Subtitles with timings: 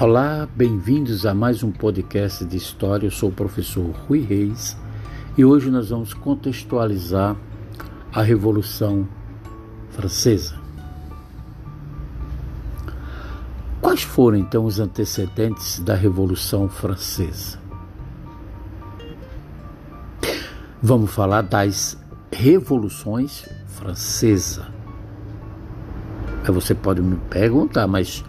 [0.00, 3.06] Olá, bem-vindos a mais um podcast de história.
[3.06, 4.74] Eu sou o professor Rui Reis
[5.36, 7.36] e hoje nós vamos contextualizar
[8.10, 9.06] a Revolução
[9.90, 10.58] Francesa.
[13.82, 17.58] Quais foram então os antecedentes da Revolução Francesa?
[20.82, 21.98] Vamos falar das
[22.32, 24.64] revoluções francesas.
[26.42, 28.24] Aí você pode me perguntar, mas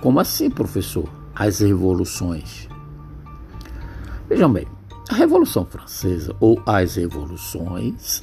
[0.00, 1.08] como assim, professor?
[1.34, 2.68] As revoluções.
[4.28, 4.66] Vejam bem,
[5.08, 8.22] a Revolução Francesa, ou as revoluções,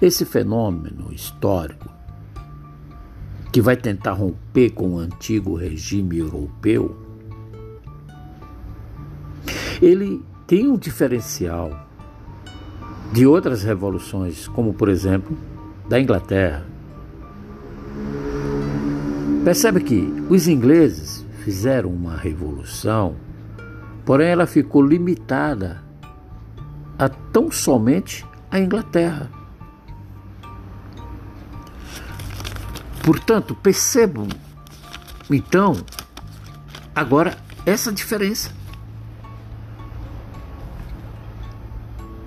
[0.00, 1.88] esse fenômeno histórico
[3.52, 6.96] que vai tentar romper com o antigo regime europeu,
[9.82, 11.88] ele tem um diferencial
[13.12, 15.36] de outras revoluções, como por exemplo
[15.88, 16.69] da Inglaterra.
[19.44, 23.16] Percebe que os ingleses fizeram uma revolução,
[24.04, 25.82] porém ela ficou limitada
[26.98, 29.30] a tão somente a Inglaterra.
[33.02, 34.28] Portanto, percebam
[35.30, 35.74] então
[36.94, 38.52] agora essa diferença.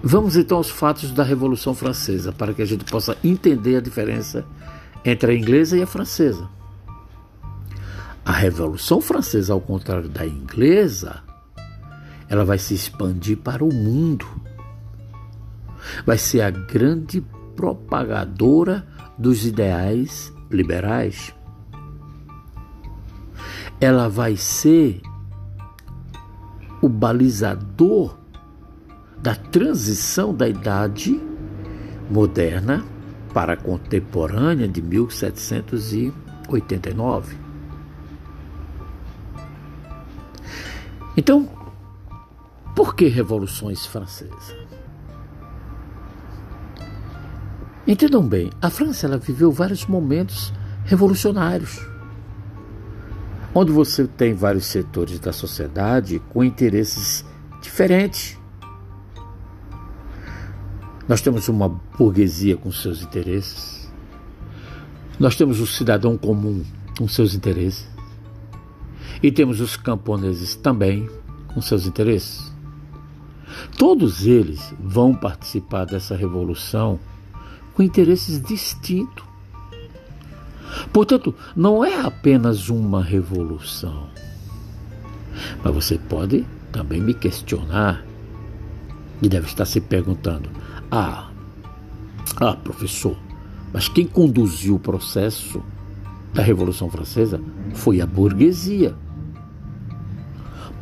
[0.02, 4.44] Vamos então aos fatos da Revolução Francesa, para que a gente possa entender a diferença
[5.06, 6.50] entre a inglesa e a francesa.
[8.26, 11.22] A Revolução Francesa, ao contrário da inglesa,
[12.30, 14.26] ela vai se expandir para o mundo.
[16.06, 17.20] Vai ser a grande
[17.54, 21.36] propagadora dos ideais liberais.
[23.82, 25.02] Ela vai ser
[26.82, 28.18] o balizador
[29.22, 31.22] da transição da idade
[32.10, 32.86] moderna
[33.34, 37.43] para a contemporânea de 1789.
[41.16, 41.50] Então,
[42.76, 44.56] por que revoluções francesas?
[47.86, 50.54] Entendam bem, a França ela viveu vários momentos
[50.86, 51.86] revolucionários,
[53.54, 57.26] onde você tem vários setores da sociedade com interesses
[57.62, 58.38] diferentes
[61.08, 63.92] nós temos uma burguesia com seus interesses.
[65.20, 66.64] Nós temos o cidadão comum
[66.98, 67.93] com seus interesses.
[69.24, 71.10] E temos os camponeses também
[71.54, 72.52] com seus interesses.
[73.78, 77.00] Todos eles vão participar dessa revolução
[77.74, 79.24] com interesses distintos.
[80.92, 84.10] Portanto, não é apenas uma revolução.
[85.64, 88.04] Mas você pode também me questionar
[89.22, 90.50] e deve estar se perguntando:
[90.92, 91.30] ah,
[92.38, 93.16] ah, professor,
[93.72, 95.64] mas quem conduziu o processo
[96.34, 97.40] da Revolução Francesa
[97.74, 98.96] foi a burguesia.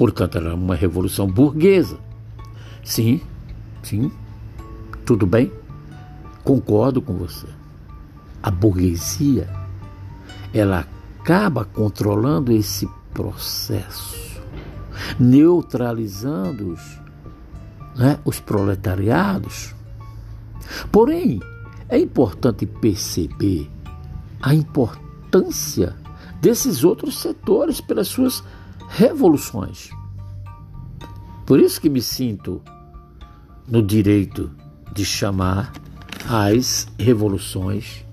[0.01, 1.99] Portanto, era uma revolução burguesa.
[2.83, 3.21] Sim,
[3.83, 4.11] sim,
[5.05, 5.51] tudo bem,
[6.43, 7.45] concordo com você.
[8.41, 9.47] A burguesia,
[10.51, 10.87] ela
[11.19, 14.41] acaba controlando esse processo,
[15.19, 16.99] neutralizando os,
[17.95, 19.75] né, os proletariados
[20.91, 21.39] Porém,
[21.87, 23.69] é importante perceber
[24.41, 25.95] a importância
[26.41, 28.43] desses outros setores pelas suas
[28.91, 29.89] revoluções.
[31.45, 32.61] Por isso que me sinto
[33.67, 34.51] no direito
[34.93, 35.71] de chamar
[36.29, 38.05] as revoluções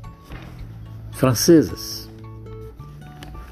[1.12, 2.09] francesas.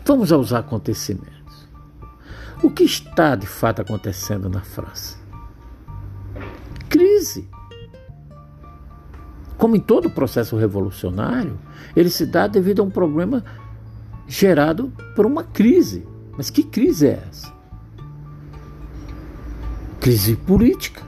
[0.05, 1.67] Vamos aos acontecimentos.
[2.63, 5.19] O que está de fato acontecendo na França?
[6.89, 7.49] Crise.
[9.59, 11.59] Como em todo processo revolucionário,
[11.95, 13.45] ele se dá devido a um problema
[14.29, 16.07] gerado por uma crise.
[16.37, 17.53] Mas que crise é essa?
[20.01, 21.03] Crise política,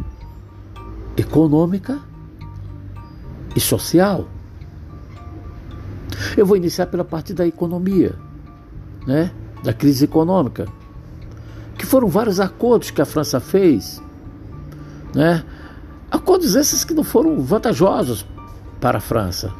[1.16, 2.00] econômica
[3.54, 4.26] e social.
[6.36, 8.14] Eu vou iniciar pela parte da economia,
[9.06, 9.30] né?
[9.62, 10.66] da crise econômica,
[11.76, 14.02] que foram vários acordos que a França fez,
[15.14, 15.44] né?
[16.10, 18.24] acordos esses que não foram vantajosos
[18.80, 19.52] para a França.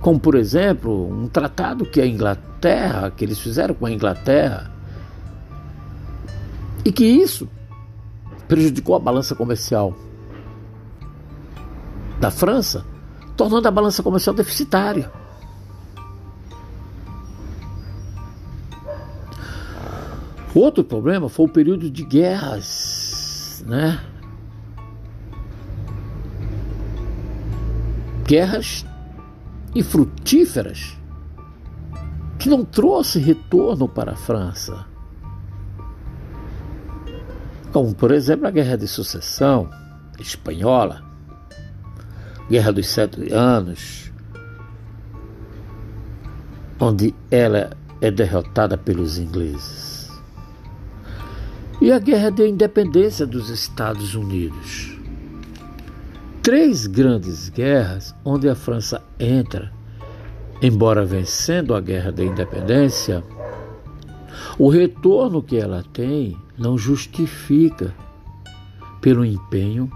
[0.00, 4.70] Como, por exemplo, um tratado que a Inglaterra, que eles fizeram com a Inglaterra,
[6.86, 7.48] e que isso
[8.46, 9.92] prejudicou a balança comercial
[12.20, 12.86] da França,
[13.36, 15.10] tornando a balança comercial deficitária.
[20.54, 24.00] Outro problema foi o período de guerras, né?
[28.24, 28.86] guerras
[29.74, 30.96] infrutíferas
[32.38, 34.86] que não trouxe retorno para a França.
[37.76, 39.68] Como, por exemplo, a Guerra de Sucessão
[40.18, 41.04] Espanhola,
[42.48, 44.10] Guerra dos Sete Anos,
[46.80, 50.10] onde ela é derrotada pelos ingleses.
[51.78, 54.96] E a Guerra de Independência dos Estados Unidos.
[56.42, 59.70] Três grandes guerras onde a França entra,
[60.62, 63.22] embora vencendo a Guerra da Independência,
[64.58, 67.94] o retorno que ela tem não justifica
[69.00, 69.90] pelo empenho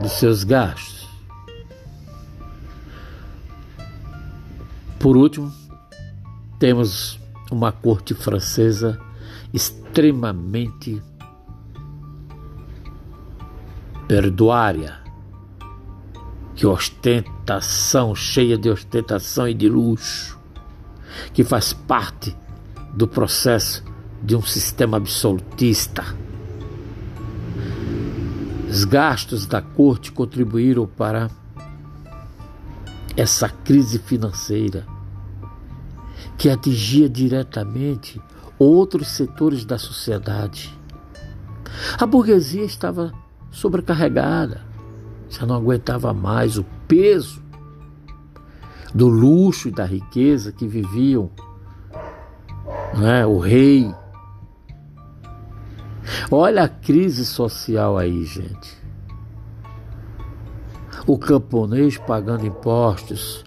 [0.00, 1.08] de seus gastos.
[4.98, 5.52] Por último,
[6.58, 7.18] temos
[7.50, 8.98] uma corte francesa
[9.52, 11.02] extremamente
[14.08, 14.98] perduária,
[16.54, 20.38] que ostentação, cheia de ostentação e de luxo,
[21.32, 22.34] que faz parte
[22.94, 23.82] do processo
[24.22, 26.04] de um sistema absolutista.
[28.68, 31.30] Os gastos da corte contribuíram para
[33.16, 34.86] essa crise financeira
[36.36, 38.20] que atingia diretamente
[38.58, 40.76] outros setores da sociedade.
[41.98, 43.12] A burguesia estava
[43.50, 44.62] sobrecarregada,
[45.28, 47.42] já não aguentava mais o peso
[48.94, 51.30] do luxo e da riqueza que viviam
[52.98, 53.94] né, o rei.
[56.30, 58.84] Olha a crise social aí, gente.
[61.06, 63.44] O camponês pagando impostos,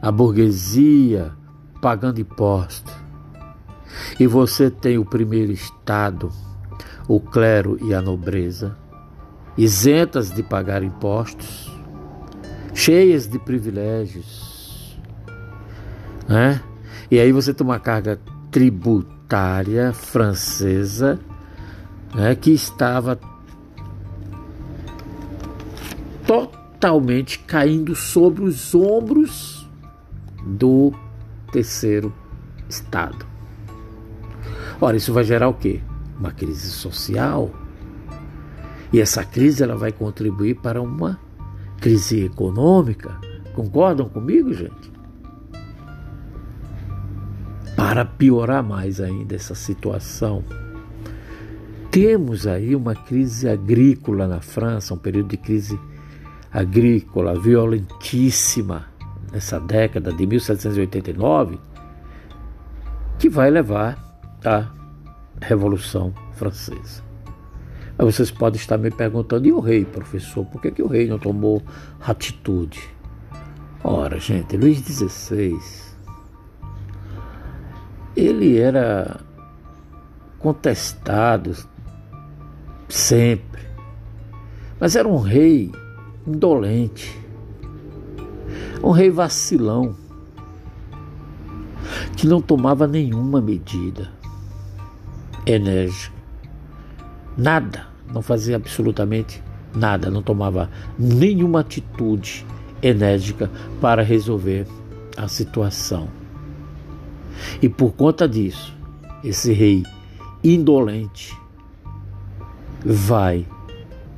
[0.00, 1.32] a burguesia
[1.80, 2.94] pagando impostos.
[4.18, 6.30] E você tem o primeiro estado,
[7.08, 8.76] o clero e a nobreza,
[9.56, 11.70] isentas de pagar impostos,
[12.74, 14.96] cheias de privilégios.
[16.28, 16.60] Né?
[17.10, 18.20] E aí você tem uma carga
[18.50, 21.18] tributária francesa
[22.14, 23.18] né, que estava
[26.26, 29.68] totalmente caindo sobre os ombros
[30.44, 30.92] do
[31.52, 32.12] terceiro
[32.68, 33.26] estado.
[34.80, 35.80] Ora, isso vai gerar o quê?
[36.18, 37.50] Uma crise social.
[38.92, 41.18] E essa crise ela vai contribuir para uma
[41.80, 43.18] crise econômica.
[43.54, 44.90] Concordam comigo, gente?
[47.90, 50.44] Para piorar mais ainda essa situação,
[51.90, 55.76] temos aí uma crise agrícola na França, um período de crise
[56.52, 58.86] agrícola violentíssima
[59.32, 61.58] nessa década de 1789,
[63.18, 63.98] que vai levar
[64.44, 64.70] à
[65.42, 67.02] Revolução Francesa.
[67.98, 71.08] Mas vocês podem estar me perguntando, e o rei, professor, por que, que o rei
[71.08, 71.60] não tomou
[72.00, 72.88] atitude?
[73.82, 75.89] Ora, gente, Luís XVI,
[78.16, 79.20] ele era
[80.38, 81.56] contestado
[82.88, 83.62] sempre,
[84.78, 85.70] mas era um rei
[86.26, 87.18] indolente,
[88.82, 89.94] um rei vacilão,
[92.16, 94.10] que não tomava nenhuma medida
[95.46, 96.14] enérgica,
[97.36, 99.42] nada, não fazia absolutamente
[99.74, 102.46] nada, não tomava nenhuma atitude
[102.82, 104.66] enérgica para resolver
[105.16, 106.19] a situação.
[107.60, 108.76] E por conta disso,
[109.22, 109.82] esse rei
[110.42, 111.36] indolente
[112.84, 113.46] vai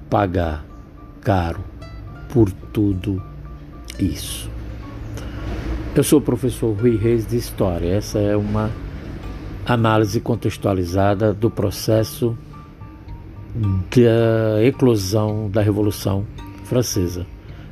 [0.09, 0.64] pagar
[1.21, 1.61] caro
[2.29, 3.23] por tudo
[3.99, 4.50] isso.
[5.95, 7.95] Eu sou o professor Rui Reis de História.
[7.95, 8.71] Essa é uma
[9.67, 12.37] análise contextualizada do processo
[13.91, 16.26] da eclosão da Revolução
[16.64, 17.26] Francesa.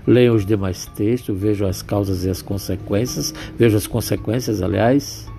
[0.06, 5.29] Leiam os demais textos, vejam as causas e as consequências, vejam as consequências, aliás,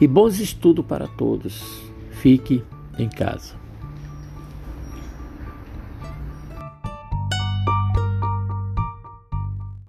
[0.00, 1.82] e bons estudos para todos.
[2.10, 2.62] Fique
[2.98, 3.63] em casa.